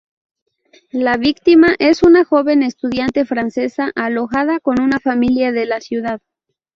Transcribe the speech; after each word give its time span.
La 0.89 1.15
víctima 1.17 1.75
es 1.77 2.01
una 2.01 2.25
joven 2.25 2.63
estudiante 2.63 3.23
francesa, 3.23 3.91
alojada 3.93 4.59
con 4.59 4.81
una 4.81 4.97
familia 4.99 5.51
de 5.51 5.67
la 5.67 5.79
ciudad. 5.79 6.21